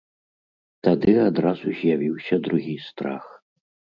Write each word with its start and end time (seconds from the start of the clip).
Тады 0.85 1.13
адразу 1.29 1.75
з'явіўся 1.81 2.35
другі 2.47 2.75
страх. 2.89 3.25